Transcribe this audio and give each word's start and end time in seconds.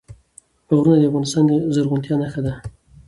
غرونه 0.75 0.97
د 0.99 1.03
افغانستان 1.09 1.43
د 1.47 1.51
زرغونتیا 1.75 2.15
نښه 2.21 2.41
ده. 2.45 2.53